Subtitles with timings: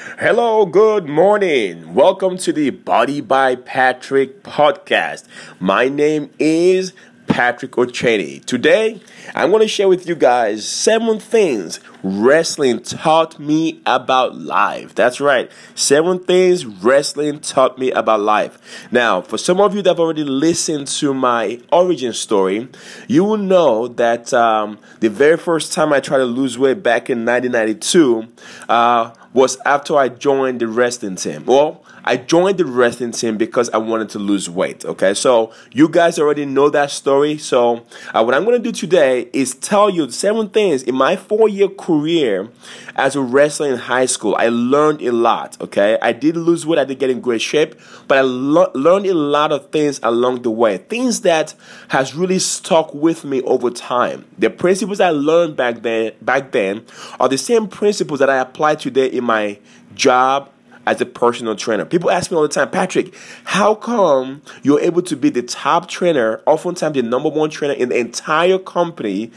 [0.00, 1.92] Hello, good morning.
[1.92, 5.28] Welcome to the Body by Patrick podcast.
[5.58, 6.94] My name is
[7.26, 8.40] Patrick O'Cheney.
[8.40, 9.02] Today,
[9.34, 14.94] I'm going to share with you guys seven things wrestling taught me about life.
[14.94, 18.88] That's right, seven things wrestling taught me about life.
[18.90, 22.68] Now, for some of you that have already listened to my origin story,
[23.06, 27.10] you will know that um, the very first time I tried to lose weight back
[27.10, 28.28] in 1992
[28.68, 31.44] uh, was after I joined the wrestling team.
[31.46, 34.84] Well, I joined the wrestling team because I wanted to lose weight.
[34.84, 37.38] Okay, so you guys already know that story.
[37.38, 41.48] So, uh, what I'm to do today is tell you seven things in my four
[41.48, 42.48] year career
[42.96, 44.34] as a wrestler in high school.
[44.36, 45.60] I learned a lot.
[45.60, 47.74] Okay, I did lose weight, I did get in great shape,
[48.08, 50.78] but I lo- learned a lot of things along the way.
[50.78, 51.54] Things that
[51.88, 54.24] has really stuck with me over time.
[54.38, 56.84] The principles I learned back then, back then,
[57.20, 59.58] are the same principles that I apply today in my
[59.94, 60.50] job
[60.86, 61.84] as a personal trainer.
[61.84, 65.88] People ask me all the time, Patrick, how come you're able to be the top
[65.88, 69.30] trainer, oftentimes the number one trainer in the entire company?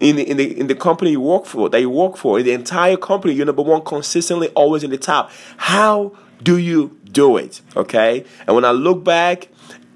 [0.00, 2.44] In the, in the in the company you work for that you work for in
[2.44, 7.36] the entire company you're number one consistently always in the top how do you do
[7.36, 9.48] it okay and when i look back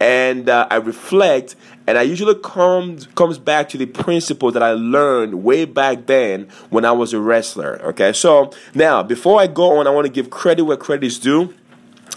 [0.02, 1.54] and uh, I reflect,
[1.86, 6.48] and I usually comes comes back to the principle that I learned way back then
[6.70, 7.80] when I was a wrestler.
[7.82, 11.18] Okay, so now before I go on, I want to give credit where credit is
[11.18, 11.54] due.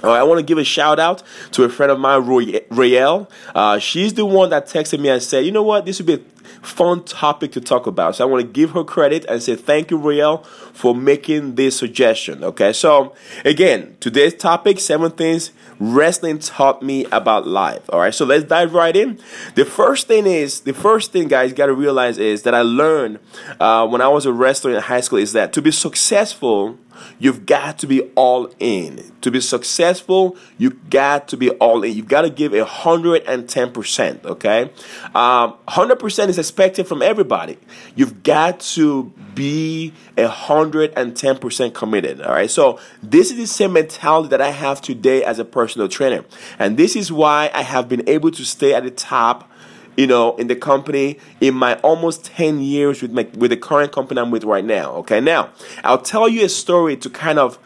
[0.03, 2.25] Uh, I want to give a shout out to a friend of mine,
[2.69, 3.29] Royelle.
[3.55, 5.85] Uh, she's the one that texted me and said, "You know what?
[5.85, 6.19] This would be a
[6.65, 9.89] fun topic to talk about." So I want to give her credit and say thank
[9.89, 12.43] you, Royelle, for making this suggestion.
[12.43, 17.89] Okay, so again, today's topic: seven things wrestling taught me about life.
[17.89, 19.19] All right, so let's dive right in.
[19.55, 23.19] The first thing is the first thing, guys, got to realize is that I learned
[23.59, 26.77] uh, when I was a wrestler in high school is that to be successful,
[27.19, 29.11] you've got to be all in.
[29.21, 31.93] To be successful, you got to be all in.
[31.93, 34.23] You've got to give a hundred and ten percent.
[34.25, 34.71] Okay,
[35.13, 37.57] um, hundred percent is expected from everybody.
[37.95, 42.21] You've got to be a hundred and ten percent committed.
[42.21, 42.49] All right.
[42.49, 46.23] So this is the same mentality that I have today as a personal trainer,
[46.59, 49.51] and this is why I have been able to stay at the top
[49.97, 53.91] you know, in the company in my almost 10 years with my with the current
[53.91, 54.91] company I'm with right now.
[54.95, 55.49] Okay, now
[55.83, 57.59] I'll tell you a story to kind of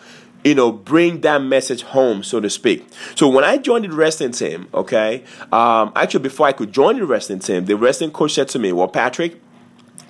[0.43, 2.87] you know, bring that message home, so to speak.
[3.15, 7.05] So when I joined the wrestling team, okay, um, actually before I could join the
[7.05, 9.41] wrestling team, the wrestling coach said to me, "Well, Patrick."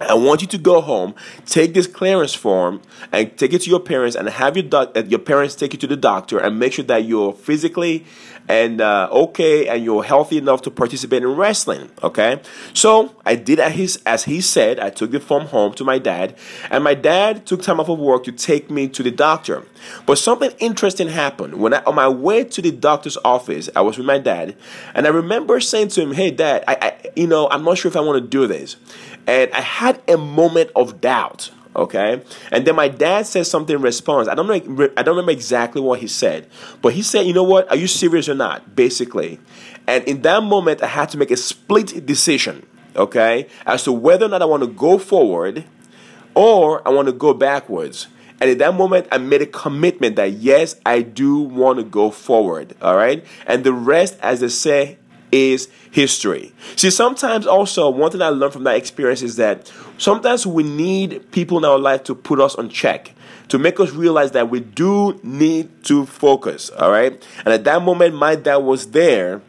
[0.01, 1.13] I want you to go home,
[1.45, 2.81] take this clearance form,
[3.11, 5.79] and take it to your parents, and have your doc- uh, your parents take you
[5.79, 8.05] to the doctor, and make sure that you're physically
[8.49, 11.89] and uh, okay and you're healthy enough to participate in wrestling.
[12.03, 12.41] Okay,
[12.73, 14.79] so I did as he, as he said.
[14.79, 16.35] I took the form home to my dad,
[16.69, 19.65] and my dad took time off of work to take me to the doctor.
[20.05, 23.69] But something interesting happened when I, on my way to the doctor's office.
[23.75, 24.57] I was with my dad,
[24.95, 27.89] and I remember saying to him, "Hey, Dad, I, I you know I'm not sure
[27.89, 28.75] if I want to do this."
[29.27, 31.51] And I had a moment of doubt.
[31.75, 34.27] Okay, and then my dad said something in response.
[34.27, 34.89] I don't know.
[34.97, 36.47] I don't remember exactly what he said,
[36.81, 37.69] but he said, "You know what?
[37.69, 39.39] Are you serious or not?" Basically,
[39.87, 42.65] and in that moment, I had to make a split decision.
[42.95, 45.63] Okay, as to whether or not I want to go forward
[46.33, 48.07] or I want to go backwards.
[48.41, 52.09] And in that moment, I made a commitment that yes, I do want to go
[52.09, 52.75] forward.
[52.81, 54.97] All right, and the rest, as they say,
[55.31, 56.53] is history.
[56.75, 61.31] See, sometimes also, one thing I learned from that experience is that sometimes we need
[61.31, 63.13] people in our life to put us on check,
[63.49, 67.25] to make us realize that we do need to focus, all right?
[67.45, 69.41] And at that moment, my dad was there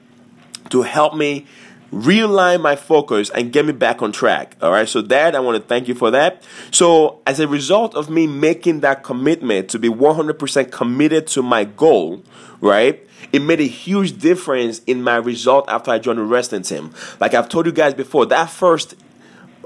[0.70, 1.46] to help me
[1.92, 4.56] realign my focus and get me back on track.
[4.62, 4.88] All right.
[4.88, 6.42] So, that I want to thank you for that.
[6.70, 11.64] So, as a result of me making that commitment to be 100% committed to my
[11.64, 12.22] goal,
[12.60, 13.06] right?
[13.32, 16.92] It made a huge difference in my result after I joined the wrestling team.
[17.20, 18.94] Like I've told you guys before, that first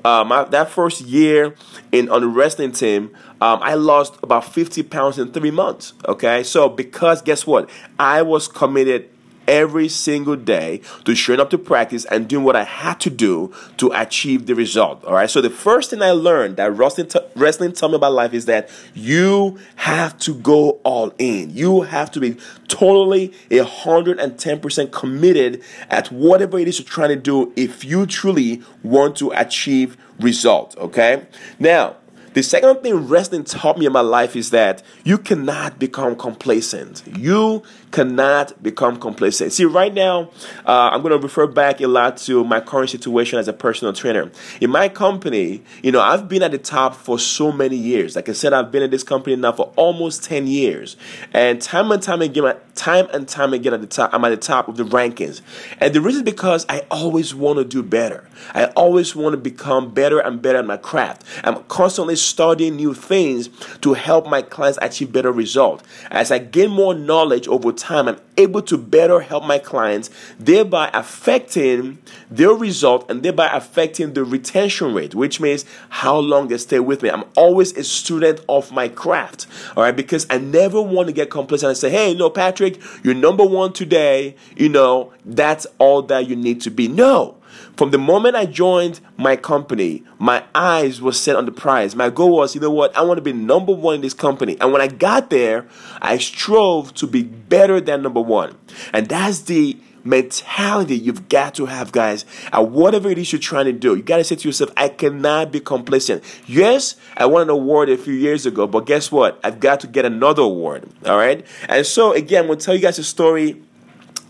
[0.05, 1.55] um, that first year
[1.91, 3.11] in on the wrestling team,
[3.41, 5.95] um, I lost about 50 pounds in three months.
[6.07, 9.09] Okay, so because guess what, I was committed
[9.47, 13.53] every single day to showing up to practice and doing what I had to do
[13.79, 15.05] to achieve the result.
[15.05, 15.31] All right.
[15.31, 18.47] So the first thing I learned that wrestling, t- wrestling taught me about life is
[18.47, 21.51] that you have to go all in.
[21.51, 22.37] You have to be
[22.69, 27.53] totally a hundred and ten percent committed at whatever it is you're trying to do
[27.57, 30.77] if you truly want to achieve results.
[30.77, 31.27] Okay.
[31.59, 31.97] Now
[32.35, 37.05] The second thing wrestling taught me in my life is that you cannot become complacent.
[37.17, 37.63] You
[37.95, 39.53] cannot become complacent.
[39.53, 40.31] See, right now,
[40.67, 43.93] uh, I'm going to refer back a lot to my current situation as a personal
[43.93, 44.33] trainer.
[44.61, 48.17] In my company, you know, I've been at the top for so many years.
[48.17, 50.97] Like I said, I've been in this company now for almost 10 years.
[51.33, 54.39] And time and time again, time and time again at the top, I'm at the
[54.39, 55.41] top of the rankings.
[55.79, 58.29] And the reason is because I always want to do better.
[58.55, 61.23] I always want to become better and better at my craft.
[61.45, 63.51] I'm constantly studying new things
[63.83, 65.85] to help my clients achieve better results.
[66.11, 70.91] As I gain more knowledge over time, I'm able to better help my clients, thereby
[70.93, 71.99] affecting
[72.31, 77.03] their result and thereby affecting the retention rate, which means how long they stay with
[77.03, 77.11] me.
[77.11, 79.47] I'm always a student of my craft,
[79.77, 83.15] all right, because I never want to get complacent and say, hey, no, Patrick, you're
[83.15, 86.89] number one today, you know, that's all that you need to be.
[86.89, 87.37] No.
[87.77, 91.97] From the moment I joined my company, my eyes were set on the prize.
[91.97, 94.57] My goal was, you know what, I want to be number one in this company.
[94.61, 95.67] And when I got there,
[96.01, 98.57] I strove to be better than number one.
[98.93, 102.25] And that's the mentality you've got to have, guys.
[102.53, 104.89] At whatever it is you're trying to do, you got to say to yourself, I
[104.89, 106.23] cannot be complacent.
[106.47, 109.41] Yes, I won an award a few years ago, but guess what?
[109.43, 110.89] I've got to get another award.
[111.07, 111.45] All right.
[111.69, 113.63] And so, again, I'm going to tell you guys a story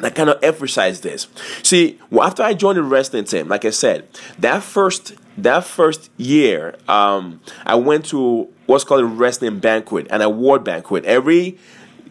[0.00, 1.29] I kind of emphasize this.
[1.62, 4.08] See, after I joined the wrestling team, like I said,
[4.38, 10.20] that first that first year, um, I went to what's called a wrestling banquet, an
[10.20, 11.05] award banquet.
[11.05, 11.58] Every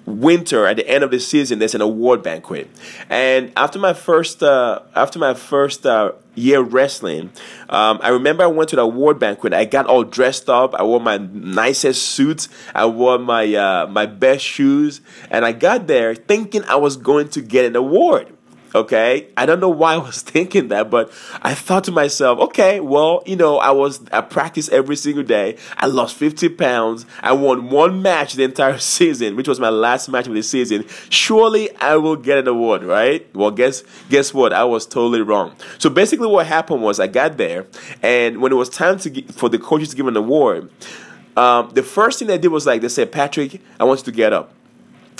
[0.05, 2.69] winter at the end of the season there's an award banquet.
[3.09, 7.29] And after my first uh, after my first uh, year wrestling
[7.69, 9.53] um, i remember i went to the award banquet.
[9.53, 10.73] I got all dressed up.
[10.75, 12.47] I wore my nicest suit.
[12.73, 15.01] I wore my uh, my best shoes.
[15.29, 18.33] And i got there thinking i was going to get an award
[18.75, 21.11] Okay, I don't know why I was thinking that, but
[21.41, 25.57] I thought to myself, okay, well, you know, I was I practice every single day.
[25.77, 27.05] I lost 50 pounds.
[27.21, 30.85] I won one match the entire season, which was my last match of the season.
[31.09, 33.27] Surely I will get an award, right?
[33.35, 34.53] Well, guess guess what?
[34.53, 35.55] I was totally wrong.
[35.77, 37.67] So basically, what happened was I got there,
[38.01, 40.71] and when it was time to get, for the coaches to give an award,
[41.37, 44.11] um, the first thing they did was like they said, Patrick, I want you to
[44.11, 44.53] get up.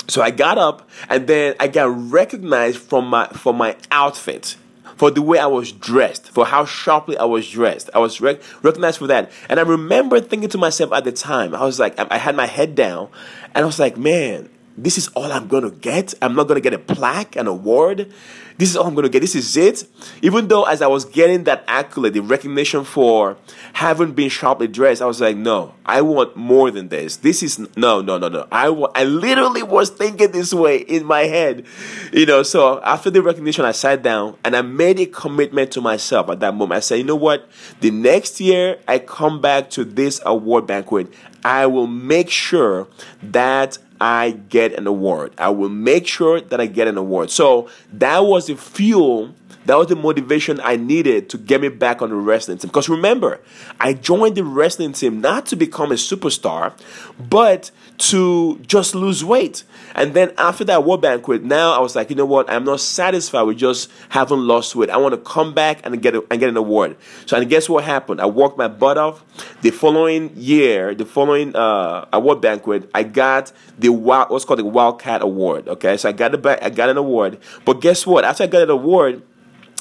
[0.08, 4.56] So I got up and then I got recognized from my for my outfit,
[4.96, 7.90] for the way I was dressed, for how sharply I was dressed.
[7.94, 9.30] I was rec- recognized for that.
[9.48, 12.46] And I remember thinking to myself at the time, I was like, I had my
[12.46, 13.08] head down
[13.54, 16.14] and I was like, man, this is all I'm gonna get.
[16.20, 18.12] I'm not gonna get a plaque, an award.
[18.56, 19.20] This is all I'm gonna get.
[19.20, 19.84] This is it.
[20.22, 23.36] Even though as I was getting that accolade, the recognition for
[23.74, 27.16] having been sharply dressed, I was like, no, I want more than this.
[27.16, 28.46] This is no, no, no, no.
[28.50, 31.66] I wa- I literally was thinking this way in my head,
[32.12, 32.42] you know.
[32.42, 36.40] So after the recognition, I sat down and I made a commitment to myself at
[36.40, 36.76] that moment.
[36.76, 37.48] I said, you know what?
[37.80, 41.12] The next year I come back to this award banquet,
[41.44, 42.88] I will make sure
[43.22, 45.32] that I get an award.
[45.38, 47.30] I will make sure that I get an award.
[47.30, 49.34] So that was the fuel
[49.66, 52.68] that was the motivation I needed to get me back on the wrestling team.
[52.68, 53.40] Because remember,
[53.80, 56.72] I joined the wrestling team not to become a superstar,
[57.18, 59.64] but to just lose weight.
[59.94, 62.50] And then after that war banquet, now I was like, you know what?
[62.50, 64.90] I'm not satisfied with just having lost weight.
[64.90, 66.96] I want to come back and get a, and get an award.
[67.26, 68.20] So and guess what happened?
[68.20, 69.24] I worked my butt off.
[69.62, 74.64] The following year, the following uh, award banquet, I got the wild, what's called the
[74.64, 75.68] Wildcat Award.
[75.68, 77.38] Okay, so I got the I got an award.
[77.64, 78.24] But guess what?
[78.24, 79.22] After I got an award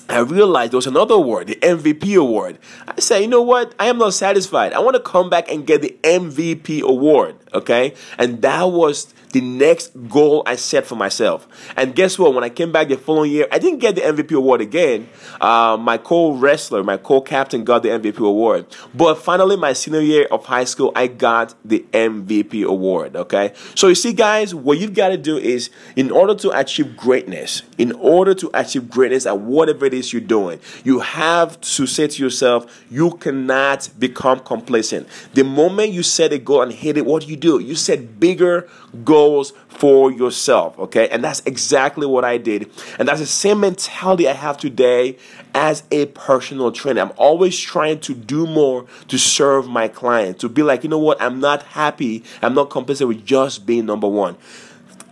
[0.09, 2.59] I realized there was another award, the MVP award.
[2.87, 3.73] I said, you know what?
[3.79, 4.73] I am not satisfied.
[4.73, 7.35] I want to come back and get the MVP award.
[7.53, 7.93] Okay.
[8.17, 11.47] And that was the next goal I set for myself.
[11.75, 12.33] And guess what?
[12.33, 15.09] When I came back the following year, I didn't get the MVP award again.
[15.41, 18.67] Uh, my co wrestler, my co captain got the MVP award.
[18.93, 23.15] But finally, my senior year of high school, I got the MVP award.
[23.15, 23.53] Okay.
[23.75, 27.63] So you see, guys, what you've got to do is in order to achieve greatness,
[27.77, 32.07] in order to achieve greatness at whatever it is you're doing, you have to say
[32.07, 35.07] to yourself, you cannot become complacent.
[35.33, 37.42] The moment you set a goal and hit it, what do you do?
[37.43, 38.69] You set bigger
[39.03, 41.09] goals for yourself, okay?
[41.09, 42.71] And that's exactly what I did.
[42.99, 45.17] And that's the same mentality I have today
[45.53, 47.01] as a personal trainer.
[47.01, 50.99] I'm always trying to do more to serve my client, to be like, you know
[50.99, 54.37] what, I'm not happy, I'm not complacent with just being number one.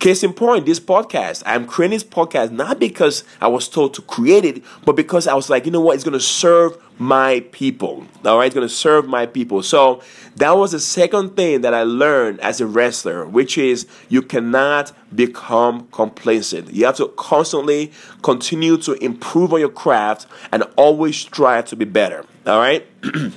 [0.02, 1.44] Case in point, this podcast.
[1.46, 5.36] I'm creating this podcast not because I was told to create it, but because I
[5.36, 8.08] was like, you know what, it's going to serve my people.
[8.26, 9.62] All right, it's going to serve my people.
[9.62, 10.02] So
[10.38, 14.92] that was the second thing that I learned as a wrestler, which is you cannot
[15.16, 16.74] become complacent.
[16.74, 17.92] You have to constantly
[18.24, 22.26] continue to improve on your craft and always strive to be better.
[22.48, 22.88] All right.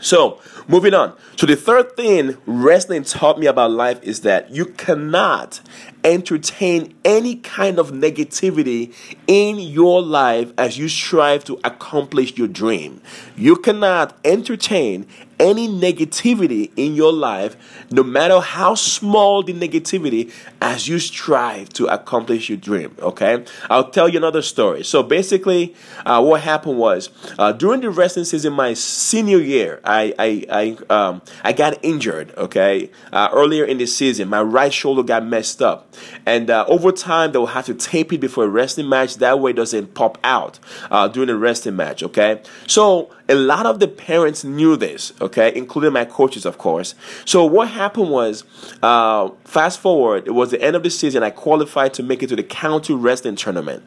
[0.00, 1.16] So, moving on.
[1.36, 5.60] So the third thing wrestling taught me about life is that you cannot
[6.04, 8.94] entertain any kind of negativity
[9.26, 13.00] in your life as you strive to accomplish your dream.
[13.36, 15.06] You cannot entertain
[15.42, 17.56] any negativity in your life,
[17.90, 22.96] no matter how small the negativity, as you strive to accomplish your dream.
[23.00, 24.84] Okay, I'll tell you another story.
[24.84, 25.74] So basically,
[26.06, 30.94] uh, what happened was uh, during the wrestling season, my senior year, I I I,
[30.94, 32.32] um, I got injured.
[32.36, 35.92] Okay, uh, earlier in the season, my right shoulder got messed up,
[36.24, 39.16] and uh, over time they will have to tape it before a wrestling match.
[39.16, 42.04] That way, it doesn't pop out uh, during the wrestling match.
[42.04, 45.12] Okay, so a lot of the parents knew this.
[45.20, 46.94] Okay okay, including my coaches, of course.
[47.24, 48.44] So what happened was,
[48.82, 51.22] uh, fast forward, it was the end of the season.
[51.22, 53.82] I qualified to make it to the county wrestling tournament.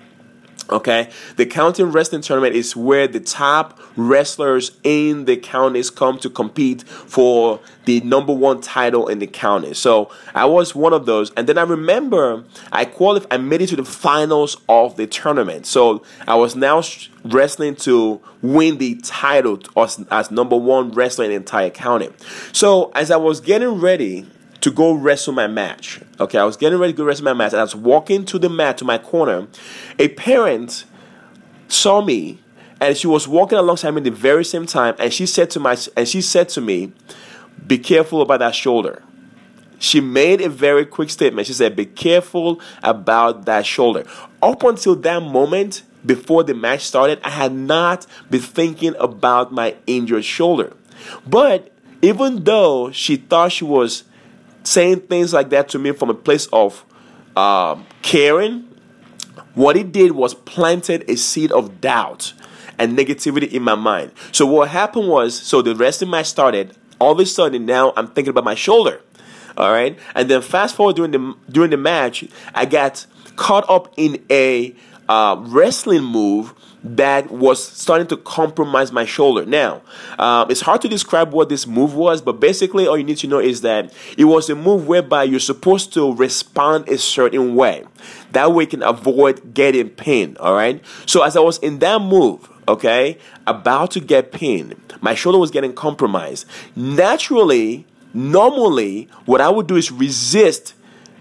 [0.70, 6.30] Okay, the county wrestling tournament is where the top wrestlers in the counties come to
[6.30, 9.76] compete for the number one title in the county.
[9.76, 13.32] So I was one of those, and then I remember I qualified.
[13.32, 15.68] I made it to the finals of the tournament.
[15.68, 16.82] So I was now
[17.24, 22.10] wrestling to win the title as, as number one wrestler in the entire county.
[22.54, 24.26] So as I was getting ready
[24.66, 26.02] to go wrestle my match.
[26.20, 28.40] Okay, I was getting ready to go wrestle my match, and I was walking to
[28.40, 29.48] the mat to my corner.
[30.00, 30.86] A parent
[31.68, 32.40] saw me,
[32.82, 35.78] and she was walking alongside me the very same time, and she said to my
[35.96, 36.94] and she said to me,
[37.68, 39.04] "Be careful about that shoulder."
[39.78, 41.46] She made a very quick statement.
[41.46, 44.04] She said, "Be careful about that shoulder."
[44.42, 49.76] Up until that moment, before the match started, I had not been thinking about my
[49.86, 50.74] injured shoulder.
[51.28, 54.06] But even though she thought she was
[54.66, 56.86] saying things like that to me from a place of
[57.36, 58.68] uh, caring,
[59.54, 62.34] what it did was planted a seed of doubt
[62.78, 64.12] and negativity in my mind.
[64.32, 66.76] So what happened was, so the wrestling match started.
[67.00, 69.02] All of a sudden, now I'm thinking about my shoulder.
[69.58, 73.06] All right, and then fast forward during the during the match, I got
[73.38, 74.76] caught up in a
[75.08, 76.54] uh, wrestling move
[76.86, 79.44] that was starting to compromise my shoulder.
[79.44, 79.82] Now,
[80.20, 83.28] uh, it's hard to describe what this move was, but basically, all you need to
[83.28, 87.84] know is that it was a move whereby you're supposed to respond a certain way.
[88.34, 90.38] That way, you can avoid getting pinned.
[90.38, 90.84] All right.
[91.08, 95.50] So, as I was in that move, okay, about to get pinned, my shoulder was
[95.50, 96.46] getting compromised.
[96.76, 100.76] Naturally, normally, what I would do is resist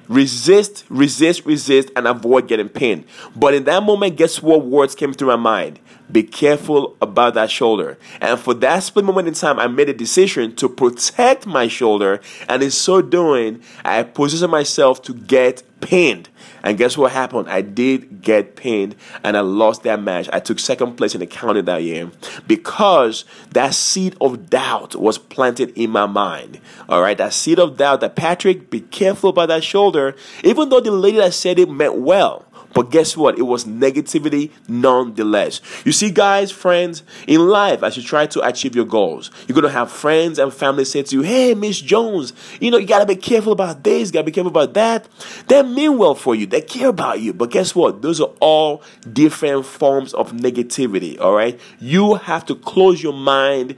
[0.09, 3.05] Resist, resist, resist, and avoid getting pain.
[3.35, 5.81] But in that moment, guess what words came through my mind?
[6.13, 7.99] Be careful about that shoulder.
[8.21, 12.21] And for that split moment in time, I made a decision to protect my shoulder.
[12.49, 16.29] And in so doing, I positioned myself to get pinned.
[16.65, 17.49] And guess what happened?
[17.49, 20.31] I did get pinned and I lost that match.
[20.33, 22.11] I took second place in the county that year
[22.47, 26.59] because that seed of doubt was planted in my mind.
[26.89, 30.81] All right, that seed of doubt that Patrick, be careful about that shoulder, even though
[30.81, 32.44] the lady that said it meant well.
[32.75, 33.39] But guess what?
[33.39, 35.61] It was negativity nonetheless.
[35.85, 39.63] You see, guys, friends, in life, as you try to achieve your goals, you're going
[39.63, 42.99] to have friends and family say to you, Hey, Miss Jones, you know, you got
[42.99, 45.09] to be careful about this, got to be careful about that.
[45.47, 47.33] They mean well for you, they care about you.
[47.33, 48.03] But guess what?
[48.03, 51.59] Those are all different forms of negativity, all right?
[51.79, 53.77] You have to close your mind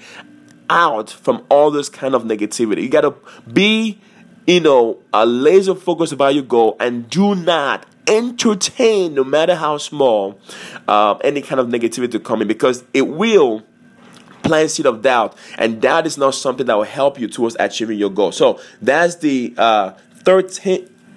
[0.71, 2.83] out from all this kind of negativity.
[2.83, 3.15] You got to
[3.53, 4.01] be
[4.47, 9.79] you know, a laser focus about your goal and do not entertain, no matter how
[9.79, 10.39] small,
[10.89, 13.63] uh, any kind of negativity to come in because it will
[14.43, 17.99] plant seed of doubt, and doubt is not something that will help you towards achieving
[17.99, 18.33] your goal.
[18.33, 19.91] So that's the uh,
[20.25, 20.51] third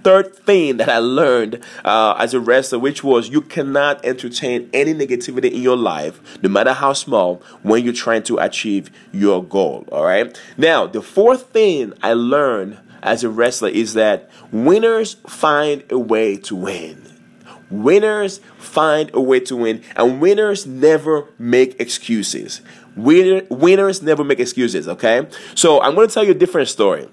[0.03, 4.93] third thing that I learned uh, as a wrestler, which was you cannot entertain any
[4.93, 9.85] negativity in your life, no matter how small, when you're trying to achieve your goal.
[9.91, 10.39] All right.
[10.57, 16.37] Now, the fourth thing I learned as a wrestler is that winners find a way
[16.37, 17.05] to win.
[17.69, 22.61] Winners find a way to win, and winners never make excuses.
[22.95, 25.27] Winner, winners never make excuses, okay?
[25.55, 27.07] So I'm to tell you a different story.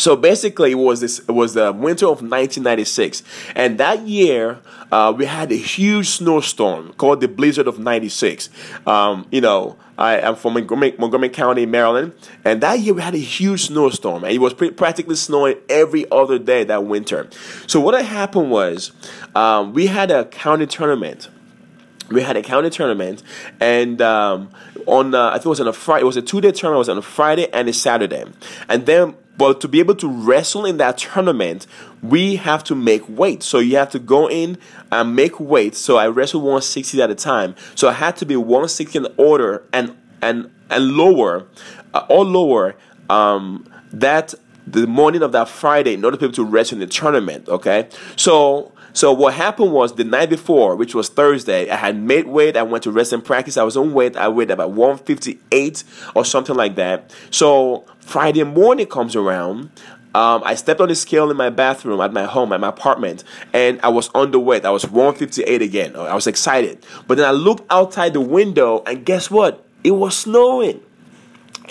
[0.00, 1.18] So basically, it was this.
[1.18, 3.22] It was the winter of 1996,
[3.54, 4.58] and that year
[4.90, 8.48] uh, we had a huge snowstorm called the Blizzard of '96.
[8.86, 12.14] Um, you know, I am from Montgomery, Montgomery, County, Maryland,
[12.46, 16.38] and that year we had a huge snowstorm, and it was practically snowing every other
[16.38, 17.28] day that winter.
[17.66, 18.92] So what had happened was
[19.34, 21.28] um, we had a county tournament
[22.10, 23.22] we had a county tournament,
[23.60, 24.50] and um,
[24.86, 26.02] on uh, I think it was on a Friday.
[26.02, 26.78] It was a two day tournament.
[26.78, 28.24] It was on a Friday and a Saturday,
[28.68, 31.66] and then but to be able to wrestle in that tournament,
[32.02, 33.42] we have to make weight.
[33.42, 34.58] So you have to go in
[34.92, 35.74] and make weight.
[35.74, 37.54] So I wrestled 160 at a time.
[37.74, 41.46] So I had to be 160 in order and and and lower,
[41.94, 42.76] uh, or lower,
[43.08, 44.34] um, that
[44.66, 47.48] the morning of that Friday in order for people to wrestle in the tournament.
[47.48, 52.26] Okay, so so what happened was the night before, which was Thursday, I had made
[52.26, 52.56] weight.
[52.56, 53.56] I went to rest and practice.
[53.56, 54.16] I was on weight.
[54.16, 57.14] I weighed about 158 or something like that.
[57.30, 59.70] So Friday morning comes around.
[60.12, 63.22] Um, I stepped on the scale in my bathroom at my home, at my apartment,
[63.52, 64.64] and I was underweight.
[64.64, 65.94] I was 158 again.
[65.94, 66.84] I was excited.
[67.06, 69.64] But then I looked outside the window, and guess what?
[69.84, 70.80] It was snowing.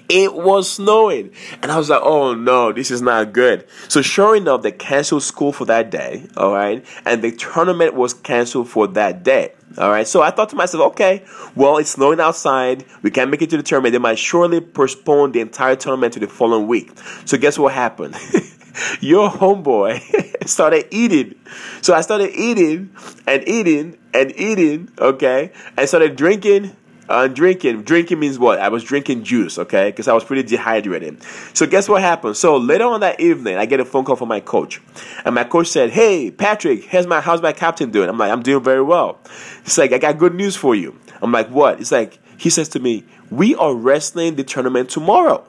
[0.07, 1.31] It was snowing.
[1.61, 3.67] And I was like, oh no, this is not good.
[3.87, 6.27] So sure enough, they canceled school for that day.
[6.37, 6.85] All right.
[7.05, 9.53] And the tournament was canceled for that day.
[9.77, 10.07] All right.
[10.07, 11.23] So I thought to myself, okay,
[11.55, 12.85] well, it's snowing outside.
[13.01, 13.93] We can't make it to the tournament.
[13.93, 16.91] They might surely postpone the entire tournament to the following week.
[17.25, 18.15] So guess what happened?
[19.01, 21.35] Your homeboy started eating.
[21.81, 22.91] So I started eating
[23.27, 26.75] and eating and eating, okay, and started drinking
[27.09, 27.81] uh, drinking.
[27.81, 28.59] Drinking means what?
[28.59, 29.89] I was drinking juice, okay?
[29.89, 31.21] Because I was pretty dehydrated.
[31.53, 32.37] So guess what happened?
[32.37, 34.79] So later on that evening, I get a phone call from my coach,
[35.25, 38.43] and my coach said, "Hey, Patrick, here's my how's my captain doing?" I'm like, "I'm
[38.43, 39.19] doing very well."
[39.63, 42.69] He's like, "I got good news for you." I'm like, "What?" It's like he says
[42.69, 45.43] to me, "We are wrestling the tournament tomorrow,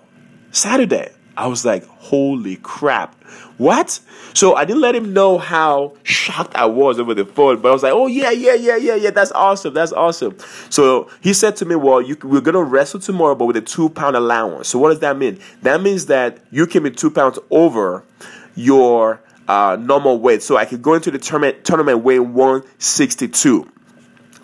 [0.51, 3.15] Saturday." I was like, "Holy crap!"
[3.61, 4.01] What?
[4.33, 7.73] So I didn't let him know how shocked I was over the phone, but I
[7.73, 10.37] was like, oh, yeah, yeah, yeah, yeah, yeah, that's awesome, that's awesome.
[10.71, 13.61] So he said to me, well, you, we're going to wrestle tomorrow, but with a
[13.61, 14.69] two pound allowance.
[14.69, 15.41] So what does that mean?
[15.61, 18.03] That means that you can be two pounds over
[18.55, 20.43] your uh, normal weight.
[20.43, 23.71] So I could go into the tournament, tournament weighing 162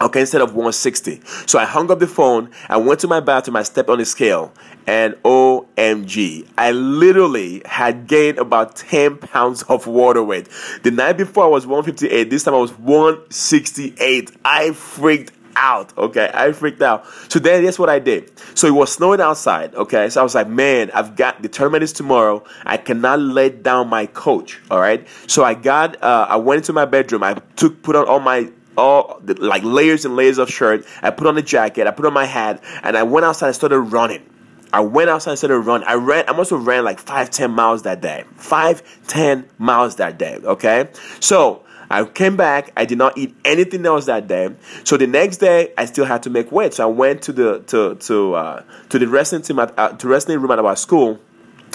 [0.01, 1.21] okay, instead of 160.
[1.47, 4.05] So I hung up the phone, I went to my bathroom, I stepped on the
[4.05, 4.53] scale,
[4.87, 10.49] and OMG, I literally had gained about 10 pounds of water weight.
[10.83, 14.31] The night before I was 158, this time I was 168.
[14.45, 15.97] I freaked out.
[15.97, 17.07] Okay, I freaked out.
[17.29, 18.31] So then, that's what I did.
[18.57, 19.75] So it was snowing outside.
[19.75, 22.45] Okay, so I was like, man, I've got the tournament is tomorrow.
[22.65, 24.61] I cannot let down my coach.
[24.71, 25.07] All right.
[25.27, 27.23] So I got, uh, I went into my bedroom.
[27.23, 30.87] I took, put on all my all the, like layers and layers of shirt.
[31.03, 33.57] I put on a jacket, I put on my hat, and I went outside and
[33.57, 34.29] started running.
[34.73, 35.87] I went outside and started running.
[35.89, 38.25] I ran, I must have ran like five, ten miles that day.
[38.37, 40.37] Five, ten miles that day.
[40.43, 40.89] Okay.
[41.21, 42.73] So I came back.
[42.77, 44.55] I did not eat anything else that day.
[44.85, 46.75] So the next day, I still had to make weight.
[46.75, 50.09] So I went to the to to uh, to the wrestling team at uh, to
[50.09, 51.21] wrestling room at our school.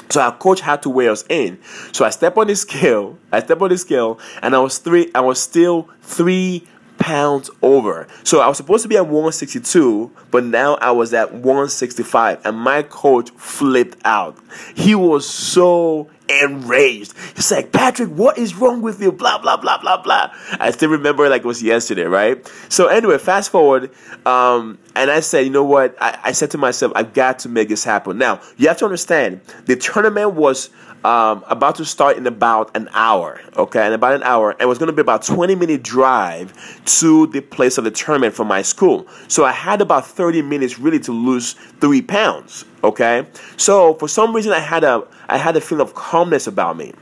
[0.10, 1.60] So our coach had to weigh us in.
[1.93, 3.17] So I step on the scale.
[3.32, 5.10] I step on the scale, and I was three.
[5.15, 6.67] I was still three
[7.02, 8.08] pounds over.
[8.24, 12.58] So I was supposed to be at 162, but now I was at 165, and
[12.58, 14.38] my coach flipped out.
[14.76, 17.13] He was so enraged.
[17.36, 19.12] He's like, Patrick, what is wrong with you?
[19.12, 20.32] Blah, blah, blah, blah, blah.
[20.60, 22.50] I still remember like it was yesterday, right?
[22.70, 23.91] So, anyway, fast forward,
[24.26, 25.96] um, and I said, you know what?
[26.02, 28.17] I, I said to myself, I've got to make this happen.
[28.17, 30.70] Now, you have to understand, the tournament was
[31.04, 34.65] um, about to start in about an hour, okay, in about an hour, and it
[34.65, 36.54] was going to be about 20 minute drive
[36.86, 39.08] to the place of the tournament from my school.
[39.28, 43.26] So I had about 30 minutes really to lose three pounds, okay.
[43.58, 46.94] So for some reason, I had a I had a feeling of calmness about me.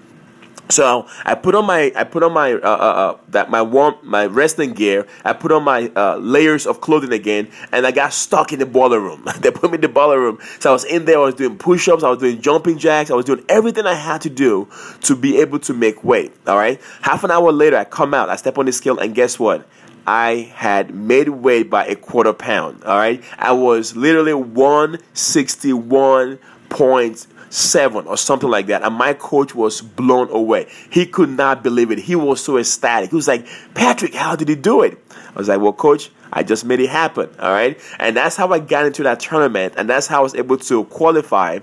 [0.69, 3.95] So I put on my I put on my uh, uh, uh, that my warm
[4.03, 5.07] my wrestling gear.
[5.25, 8.67] I put on my uh, layers of clothing again, and I got stuck in the
[8.67, 9.27] boiler room.
[9.39, 11.17] they put me in the boiler room, so I was in there.
[11.17, 12.03] I was doing push-ups.
[12.03, 13.09] I was doing jumping jacks.
[13.09, 14.67] I was doing everything I had to do
[15.01, 16.33] to be able to make weight.
[16.45, 16.79] All right.
[17.01, 18.29] Half an hour later, I come out.
[18.29, 19.67] I step on the scale, and guess what?
[20.09, 22.83] I had made weight by a quarter pound.
[22.83, 23.23] All right.
[23.37, 28.81] I was literally one sixty one point seven or something like that.
[28.81, 30.67] And my coach was blown away.
[30.89, 31.99] He could not believe it.
[31.99, 33.11] He was so ecstatic.
[33.11, 33.45] He was like,
[33.75, 34.97] Patrick, how did he do it?
[35.35, 37.29] I was like, well, coach, I just made it happen.
[37.39, 37.79] All right.
[37.99, 39.75] And that's how I got into that tournament.
[39.77, 41.59] And that's how I was able to qualify.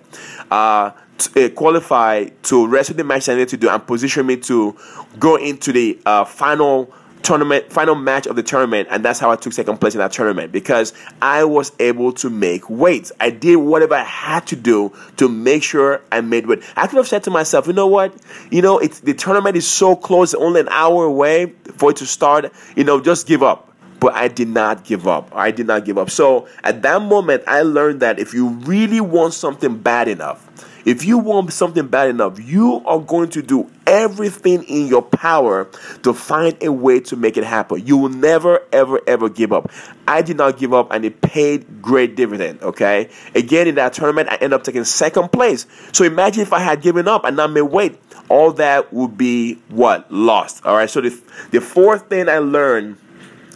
[0.52, 4.36] Uh, to, uh, qualify to wrestle the match I needed to do and position me
[4.36, 4.76] to
[5.18, 6.92] go into the uh, final
[7.26, 10.12] tournament final match of the tournament and that's how I took second place in that
[10.12, 14.92] tournament because I was able to make weights I did whatever I had to do
[15.16, 16.62] to make sure I made weight.
[16.76, 18.14] I could have said to myself, you know what?
[18.52, 22.06] You know, it's the tournament is so close, only an hour away for it to
[22.06, 25.30] start, you know, just give up but I did not give up.
[25.34, 26.10] I did not give up.
[26.10, 30.46] So at that moment, I learned that if you really want something bad enough,
[30.86, 35.68] if you want something bad enough, you are going to do everything in your power
[36.04, 37.84] to find a way to make it happen.
[37.84, 39.68] You will never, ever, ever give up.
[40.06, 42.62] I did not give up and it paid great dividend.
[42.62, 43.10] Okay.
[43.34, 45.66] Again, in that tournament, I ended up taking second place.
[45.92, 49.54] So imagine if I had given up and not made weight, all that would be
[49.68, 50.10] what?
[50.12, 50.64] Lost.
[50.64, 50.88] All right.
[50.88, 51.20] So the,
[51.50, 52.98] the fourth thing I learned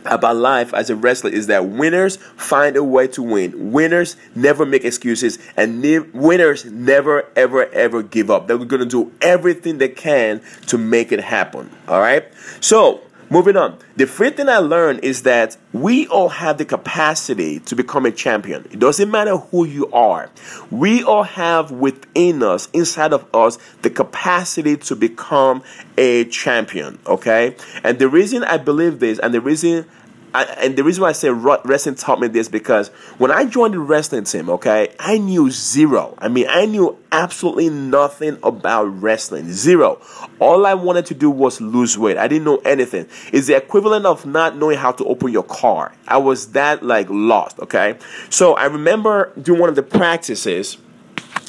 [0.05, 3.73] about life as a wrestler is that winners find a way to win.
[3.73, 8.47] Winners never make excuses, and ne- winners never, ever, ever give up.
[8.47, 11.71] They're going to do everything they can to make it happen.
[11.89, 12.27] All right?
[12.61, 13.03] So,
[13.33, 13.79] Moving on.
[13.95, 18.11] The first thing I learned is that we all have the capacity to become a
[18.11, 18.67] champion.
[18.73, 20.31] It doesn't matter who you are.
[20.73, 25.63] We all have within us, inside of us, the capacity to become
[25.97, 26.99] a champion.
[27.07, 27.55] Okay?
[27.85, 29.87] And the reason I believe this and the reason
[30.33, 32.89] I, and the reason why I say wrestling taught me this because
[33.19, 36.15] when I joined the wrestling team, okay, I knew zero.
[36.19, 39.51] I mean, I knew absolutely nothing about wrestling.
[39.53, 40.01] Zero.
[40.39, 42.17] All I wanted to do was lose weight.
[42.17, 43.09] I didn't know anything.
[43.33, 45.93] It's the equivalent of not knowing how to open your car.
[46.07, 47.99] I was that like lost, okay?
[48.29, 50.79] So I remember doing one of the practices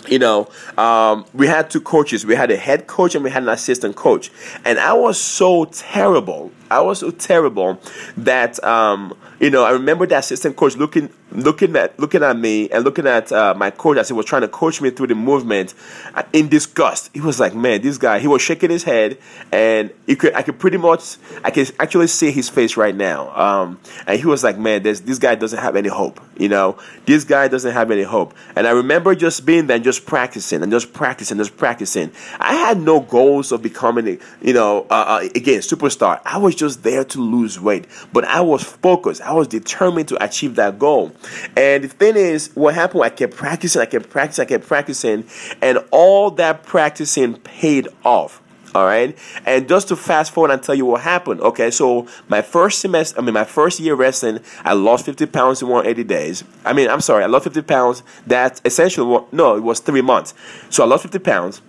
[0.07, 2.25] you know, um, we had two coaches.
[2.25, 4.31] We had a head coach and we had an assistant coach.
[4.65, 6.51] And I was so terrible.
[6.71, 7.79] I was so terrible
[8.17, 12.69] that um, you know, I remember the assistant coach looking looking at looking at me
[12.69, 15.15] and looking at uh, my coach as he was trying to coach me through the
[15.15, 15.73] movement
[16.13, 17.09] uh, in disgust.
[17.11, 19.17] He was like, "Man, this guy." He was shaking his head,
[19.51, 23.35] and he could I could pretty much I can actually see his face right now.
[23.35, 26.21] Um, and he was like, "Man, this this guy doesn't have any hope.
[26.37, 29.83] You know, this guy doesn't have any hope." And I remember just being there, and
[29.83, 32.11] just practicing, and just practicing, just practicing.
[32.39, 36.21] I had no goals of becoming, you know, uh, uh, again superstar.
[36.25, 39.21] I was just there to lose weight, but I was focused.
[39.21, 41.13] I was determined to achieve that goal.
[41.57, 45.25] And the thing is, what happened, I kept practicing, I kept practicing, I kept practicing,
[45.61, 48.41] and all that practicing paid off.
[48.73, 49.17] All right.
[49.45, 51.41] And just to fast forward and tell you what happened.
[51.41, 51.71] Okay.
[51.71, 55.67] So my first semester, I mean, my first year wrestling, I lost 50 pounds in
[55.67, 56.45] 180 days.
[56.63, 58.01] I mean, I'm sorry, I lost 50 pounds.
[58.27, 60.33] That essentially, what, no, it was three months.
[60.69, 61.61] So I lost 50 pounds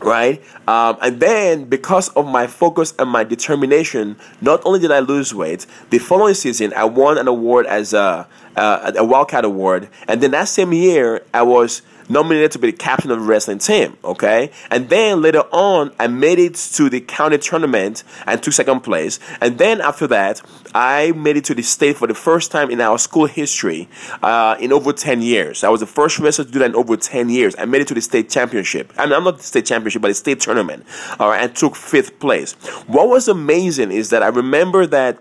[0.00, 0.42] right?
[0.68, 5.34] Um, and then because of my focus and my determination, not only did I lose
[5.34, 10.20] weight, the following season I won an award as a, a, a Wildcat Award, and
[10.20, 13.96] then that same year I was nominated to be the captain of the wrestling team.
[14.04, 18.80] Okay, and then later on, I made it to the county tournament and took second
[18.80, 19.18] place.
[19.40, 20.40] And then after that,
[20.74, 23.88] I made it to the state for the first time in our school history
[24.22, 25.64] uh, in over ten years.
[25.64, 27.54] I was the first wrestler to do that in over ten years.
[27.58, 28.92] I made it to the state championship.
[28.98, 30.84] I mean, I'm not the state championship, but the state tournament.
[31.18, 32.52] All right, and took fifth place.
[32.86, 35.18] What was amazing is that I remember that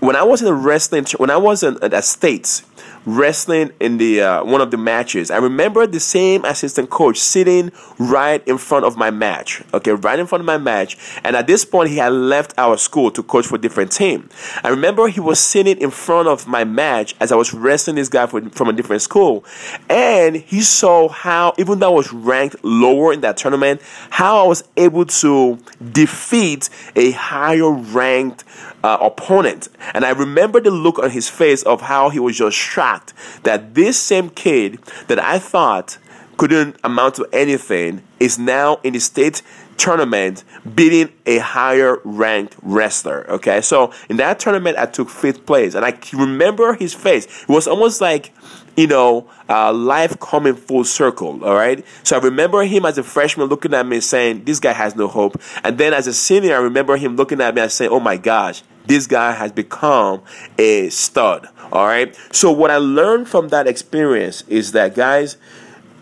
[0.00, 2.62] when I was in the wrestling, when I was in, at states
[3.06, 5.30] wrestling in the uh, one of the matches.
[5.30, 9.62] I remember the same assistant coach sitting right in front of my match.
[9.72, 10.96] Okay, right in front of my match.
[11.24, 14.28] And at this point, he had left our school to coach for a different team.
[14.62, 18.08] I remember he was sitting in front of my match as I was wrestling this
[18.08, 19.44] guy for, from a different school,
[19.88, 24.48] and he saw how even though I was ranked lower in that tournament, how I
[24.48, 25.58] was able to
[25.92, 28.44] defeat a higher ranked
[28.82, 29.68] uh, opponent.
[29.94, 33.12] And I remember the look on his face of how he was just shocked
[33.42, 35.98] that this same kid that I thought
[36.36, 39.42] couldn't amount to anything is now in the state
[39.76, 43.28] tournament beating a higher ranked wrestler.
[43.30, 47.26] Okay, so in that tournament, I took fifth place, and I remember his face.
[47.42, 48.32] It was almost like
[48.76, 51.44] you know, uh, life coming full circle.
[51.44, 51.84] All right.
[52.02, 55.08] So I remember him as a freshman looking at me saying, "This guy has no
[55.08, 58.00] hope." And then as a senior, I remember him looking at me and saying, "Oh
[58.00, 60.22] my gosh, this guy has become
[60.58, 62.16] a stud." All right.
[62.32, 65.36] So what I learned from that experience is that, guys,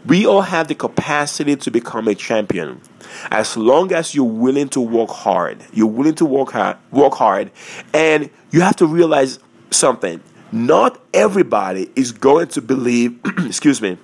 [0.06, 2.80] we all have the capacity to become a champion
[3.30, 5.62] as long as you're willing to work hard.
[5.72, 7.50] You're willing to work hard, work hard,
[7.92, 9.38] and you have to realize
[9.70, 10.20] something
[10.52, 13.98] not everybody is going to believe, excuse me,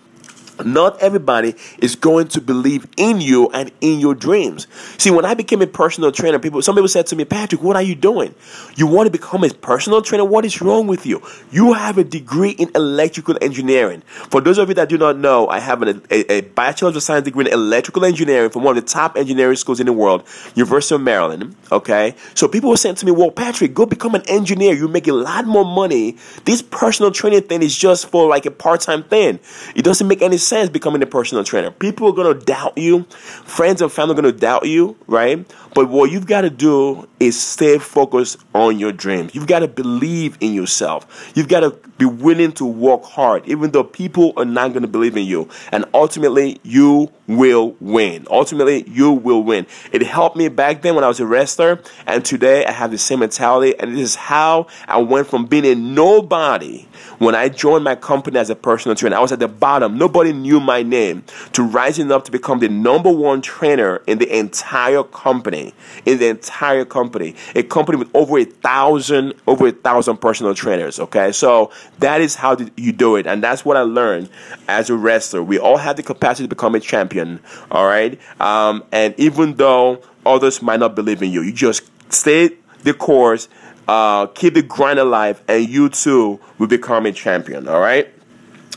[0.65, 4.67] not everybody is going to believe in you and in your dreams.
[4.99, 7.77] See, when I became a personal trainer, people some people said to me, Patrick, what
[7.77, 8.35] are you doing?
[8.77, 10.25] You want to become a personal trainer?
[10.25, 11.23] What is wrong with you?
[11.51, 14.03] You have a degree in electrical engineering.
[14.31, 17.03] For those of you that do not know, I have an, a, a bachelor's of
[17.03, 20.25] science degree in electrical engineering from one of the top engineering schools in the world,
[20.55, 21.57] University of Maryland.
[21.73, 24.75] Okay, so people were saying to me, "Well, Patrick, go become an engineer.
[24.75, 26.17] You make a lot more money.
[26.45, 29.41] This personal training thing is just for like a part-time thing.
[29.75, 31.71] It doesn't make any sense becoming a personal trainer.
[31.71, 33.05] People are going to doubt you.
[33.05, 35.47] Friends and family are going to doubt you, right?
[35.75, 39.35] But what you've got to do is stay focused on your dreams.
[39.35, 41.33] You've got to believe in yourself.
[41.35, 44.89] You've got to be willing to work hard, even though people are not going to
[44.89, 45.49] believe in you.
[45.73, 48.27] And ultimately, you will win.
[48.31, 49.67] Ultimately, you will win.
[49.93, 52.99] It helped me back then when I was a wrestler, and today I have the
[52.99, 53.79] same mentality.
[53.79, 56.87] And this is how I went from being a nobody
[57.19, 59.17] when I joined my company as a personal trainer.
[59.17, 59.97] I was at the bottom.
[59.97, 64.37] Nobody knew my name to rising up to become the number one trainer in the
[64.37, 65.75] entire company.
[66.05, 71.01] In the entire company, a company with over a thousand, over a thousand personal trainers.
[71.01, 74.29] Okay, so that is how you do it, and that's what I learned
[74.69, 75.43] as a wrestler.
[75.43, 77.41] We all have the capacity to become a champion.
[77.71, 82.51] All right, um, and even though others might not believe in you, you just stay
[82.83, 83.49] the course
[83.89, 87.69] uh, keep the grind alive, and you too will become a champion.
[87.69, 88.13] All right.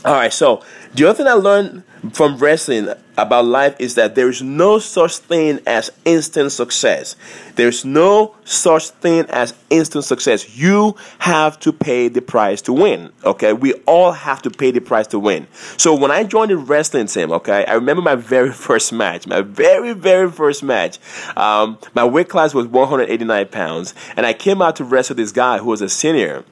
[0.04, 0.32] All right.
[0.32, 0.62] So
[0.94, 5.16] the other thing I learned from wrestling about life is that there is no such
[5.16, 7.16] thing as instant success.
[7.56, 10.56] There's no such thing as instant success.
[10.56, 13.12] You have to pay the price to win.
[13.24, 15.46] Okay, we all have to pay the price to win.
[15.76, 19.26] So when I joined the wrestling team, okay, I remember my very first match.
[19.26, 20.98] My very very first match.
[21.36, 25.58] Um, my weight class was 189 pounds, and I came out to wrestle this guy
[25.58, 26.44] who was a senior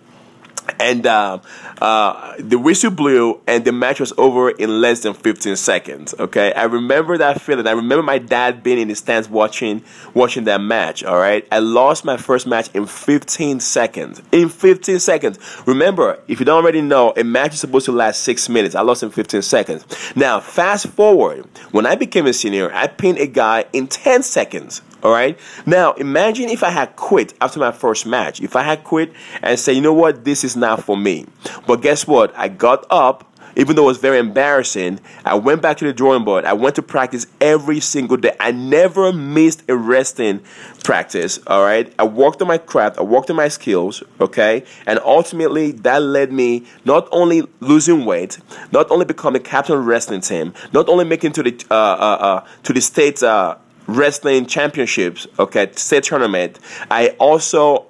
[0.80, 1.38] and uh,
[1.80, 6.52] uh, the whistle blew and the match was over in less than 15 seconds okay?
[6.52, 7.66] I remember that feeling.
[7.66, 9.82] I remember my dad being in the stands watching
[10.14, 11.46] watching that match all right?
[11.50, 14.22] I lost my first match in 15 seconds.
[14.32, 15.38] In 15 seconds.
[15.66, 18.74] Remember if you don't already know a match is supposed to last six minutes.
[18.74, 19.84] I lost in 15 seconds.
[20.16, 21.46] Now fast forward.
[21.72, 25.38] When i became a senior i pinned a guy in 10 seconds all right.
[25.66, 28.40] Now, imagine if I had quit after my first match.
[28.40, 31.26] If I had quit and say, you know what, this is not for me.
[31.64, 32.36] But guess what?
[32.36, 34.98] I got up, even though it was very embarrassing.
[35.24, 36.44] I went back to the drawing board.
[36.44, 38.34] I went to practice every single day.
[38.40, 40.40] I never missed a wrestling
[40.82, 41.38] practice.
[41.46, 41.94] All right.
[42.00, 42.98] I worked on my craft.
[42.98, 44.02] I worked on my skills.
[44.20, 44.64] Okay.
[44.86, 48.38] And ultimately, that led me not only losing weight,
[48.72, 52.46] not only becoming captain of wrestling team, not only making to the uh, uh, uh,
[52.64, 53.54] to the state uh,
[53.86, 56.58] wrestling championships, okay, state tournament,
[56.90, 57.86] I also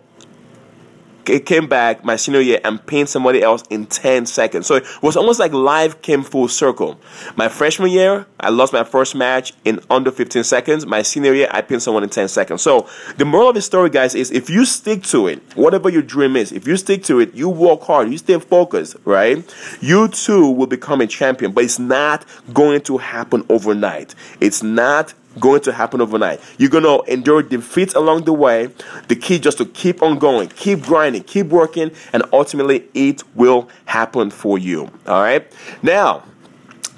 [1.45, 4.67] came back my senior year and pinned somebody else in 10 seconds.
[4.67, 7.01] So it was almost like life came full circle.
[7.35, 10.87] My freshman year, I lost my first match in under 15 seconds.
[10.87, 12.63] My senior year, I pinned someone in 10 seconds.
[12.63, 16.03] So the moral of the story, guys, is if you stick to it, whatever your
[16.03, 19.45] dream is, if you stick to it, you work hard, you stay focused, right?
[19.81, 24.15] You too will become a champion, but it's not going to happen overnight.
[24.41, 26.41] It's not going to happen overnight.
[26.59, 28.71] You're going to endure defeats along the way.
[29.09, 33.69] The key just to keep on going, keep grinding, keep working, and ultimately it will
[33.87, 34.91] happen for you.
[35.07, 35.51] All right.
[35.83, 36.25] Now,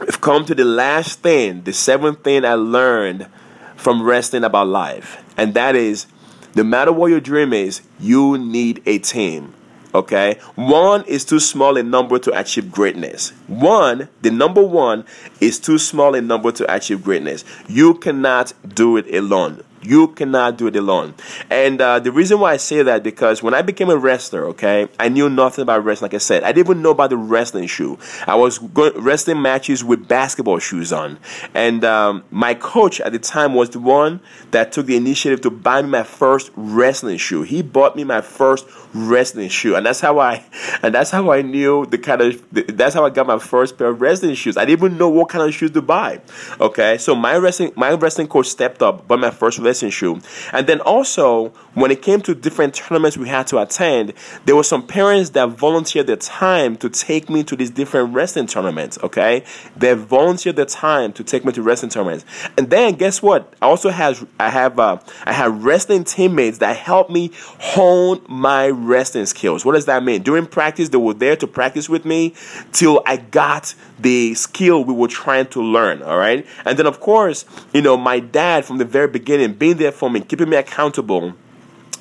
[0.00, 3.28] we've come to the last thing, the seventh thing I learned
[3.76, 6.06] from wrestling about life, and that is
[6.54, 9.54] no matter what your dream is, you need a team.
[9.94, 13.30] Okay, one is too small a number to achieve greatness.
[13.46, 15.06] One, the number one,
[15.40, 17.44] is too small a number to achieve greatness.
[17.68, 19.62] You cannot do it alone.
[19.82, 21.14] You cannot do it alone.
[21.50, 24.88] And uh, the reason why I say that because when I became a wrestler, okay,
[24.98, 26.10] I knew nothing about wrestling.
[26.10, 27.98] Like I said, I didn't even know about the wrestling shoe.
[28.26, 31.18] I was wrestling matches with basketball shoes on,
[31.54, 35.50] and um, my coach at the time was the one that took the initiative to
[35.50, 37.42] buy me my first wrestling shoe.
[37.42, 40.44] He bought me my first wrestling shoe, and that's how I,
[40.82, 43.88] and that's how I knew the kind of, that's how I got my first pair
[43.88, 44.56] of wrestling shoes.
[44.56, 46.20] I didn't even know what kind of shoes to buy.
[46.60, 50.80] Okay, so my wrestling, my wrestling coach stepped up, bought my first wrestling and then
[50.80, 54.12] also when it came to different tournaments we had to attend,
[54.44, 58.46] there were some parents that volunteered their time to take me to these different wrestling
[58.46, 58.98] tournaments.
[59.02, 59.44] Okay,
[59.76, 62.24] they volunteered their time to take me to wrestling tournaments,
[62.56, 63.54] and then guess what?
[63.62, 68.68] I also have I have uh, I have wrestling teammates that helped me hone my
[68.68, 69.64] wrestling skills.
[69.64, 70.22] What does that mean?
[70.22, 72.34] During practice, they were there to practice with me
[72.72, 76.02] till I got the skill we were trying to learn.
[76.02, 79.76] All right, and then of course, you know, my dad from the very beginning being
[79.76, 81.34] there for me, keeping me accountable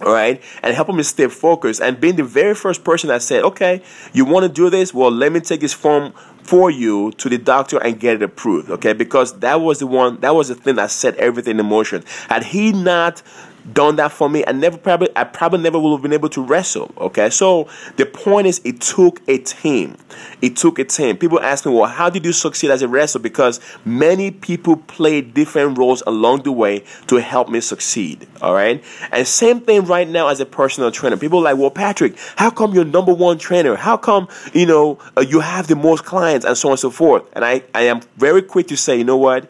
[0.01, 3.43] all right, and helping me stay focused and being the very first person that said,
[3.43, 3.81] okay,
[4.13, 4.93] you want to do this?
[4.93, 6.11] Well, let me take this form
[6.43, 8.93] for you to the doctor and get it approved, okay?
[8.93, 12.03] Because that was the one, that was the thing that set everything in motion.
[12.29, 13.23] Had he not
[13.73, 16.41] done that for me, I never probably I probably never would have been able to
[16.41, 16.91] wrestle.
[16.97, 19.97] Okay, so the point is, it took a team.
[20.41, 21.17] It took a team.
[21.17, 23.21] People ask me, well, how did you succeed as a wrestler?
[23.21, 28.27] Because many people played different roles along the way to help me succeed.
[28.41, 31.17] All right, and same thing right now as a personal trainer.
[31.17, 33.75] People like, well, Patrick, how come you're number one trainer?
[33.75, 36.89] How come you know uh, you have the most clients and so on and so
[36.89, 37.23] forth?
[37.33, 39.49] And I I am very quick to say, you know what,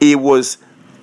[0.00, 0.58] it was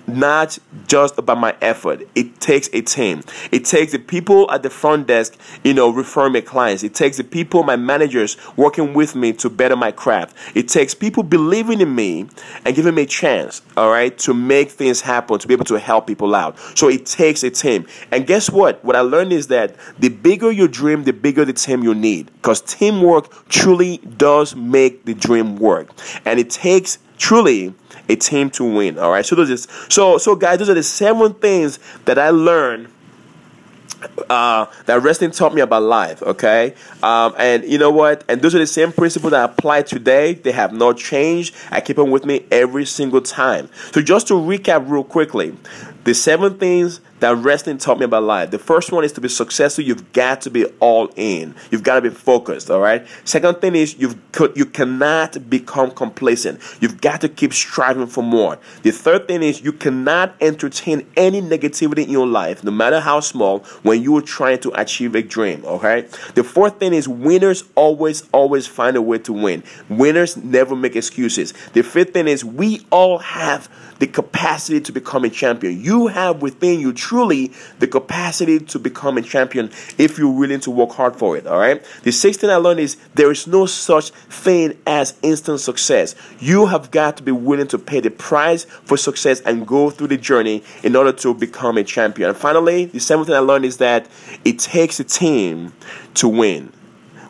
[0.07, 2.07] not just about my effort.
[2.15, 3.23] It takes a team.
[3.51, 6.83] It takes the people at the front desk, you know, referring me clients.
[6.83, 10.35] It takes the people, my managers, working with me to better my craft.
[10.55, 12.27] It takes people believing in me
[12.65, 15.79] and giving me a chance, all right, to make things happen, to be able to
[15.79, 16.57] help people out.
[16.75, 17.85] So it takes a team.
[18.11, 18.83] And guess what?
[18.85, 22.31] What I learned is that the bigger your dream, the bigger the team you need.
[22.47, 25.89] because teamwork truly does make the dream work.
[26.23, 27.73] And it takes truly
[28.09, 28.97] a team to win.
[28.97, 29.25] All right.
[29.25, 32.89] So those is so so guys, those are the seven things that I learned
[34.29, 36.75] uh, that wrestling taught me about life, okay?
[37.01, 38.23] Um, and you know what?
[38.27, 40.33] And those are the same principles that I apply today.
[40.33, 41.55] They have not changed.
[41.71, 43.69] I keep them with me every single time.
[43.91, 45.55] So just to recap real quickly,
[46.03, 48.51] the seven things that wrestling taught me about life.
[48.51, 51.55] The first one is to be successful, you've got to be all in.
[51.71, 53.05] You've got to be focused, all right?
[53.25, 54.17] Second thing is you've
[54.55, 56.61] you cannot become complacent.
[56.79, 58.59] You've got to keep striving for more.
[58.83, 63.19] The third thing is you cannot entertain any negativity in your life, no matter how
[63.19, 66.07] small, when you are trying to achieve a dream, okay?
[66.35, 69.63] The fourth thing is winners always always find a way to win.
[69.89, 71.53] Winners never make excuses.
[71.73, 75.81] The fifth thing is we all have the capacity to become a champion.
[75.81, 80.69] You have within you truly the capacity to become a champion if you're willing to
[80.69, 81.47] work hard for it.
[81.47, 81.81] All right.
[82.03, 86.15] The sixth thing I learned is there is no such thing as instant success.
[86.39, 90.07] You have got to be willing to pay the price for success and go through
[90.07, 92.29] the journey in order to become a champion.
[92.29, 94.09] And finally, the seventh thing I learned is that
[94.43, 95.71] it takes a team
[96.15, 96.73] to win.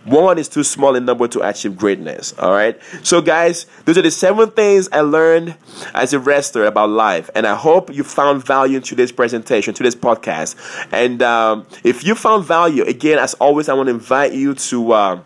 [0.07, 2.33] One is too small in number to achieve greatness.
[2.39, 2.79] All right.
[3.03, 5.55] So, guys, those are the seven things I learned
[5.93, 7.29] as a wrestler about life.
[7.35, 10.55] And I hope you found value in today's presentation, today's podcast.
[10.93, 14.91] And um, if you found value, again, as always, I want to invite you to.
[14.91, 15.19] Uh,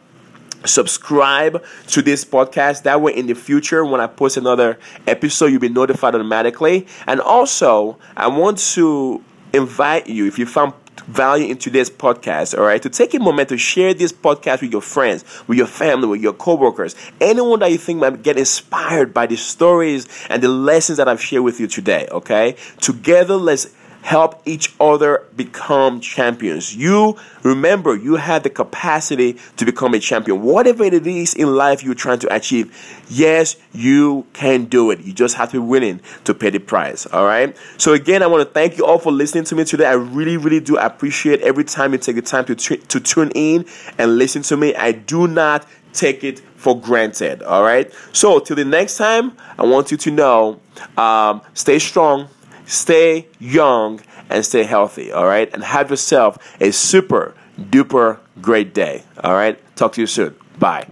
[0.64, 5.60] subscribe to this podcast that way in the future when i post another episode you'll
[5.60, 10.72] be notified automatically and also i want to invite you if you found
[11.08, 14.72] value in today's podcast, all right, to take a moment to share this podcast with
[14.72, 19.14] your friends, with your family, with your coworkers, anyone that you think might get inspired
[19.14, 22.56] by the stories and the lessons that I've shared with you today, okay?
[22.80, 23.68] Together, let's
[24.02, 26.76] help each other become champions.
[26.76, 30.42] You remember, you have the capacity to become a champion.
[30.42, 32.76] Whatever it is in life you're trying to achieve,
[33.10, 35.02] yes, you can do it.
[35.02, 37.06] You just have to be willing to pay the price.
[37.06, 37.56] All right.
[37.78, 39.86] So again, I want to thank you all for listening to me today.
[39.86, 43.66] I really, really do appreciate every time you take the time to to tune in
[43.98, 44.76] and listen to me.
[44.76, 47.44] I do not take it for granted.
[47.44, 47.92] All right.
[48.14, 50.60] So till the next time, I want you to know,
[50.98, 52.30] um, stay strong
[52.66, 55.52] stay young and stay healthy, all right?
[55.54, 59.60] And have yourself a super duper great day, all right?
[59.76, 60.36] Talk to you soon.
[60.58, 60.88] Bye.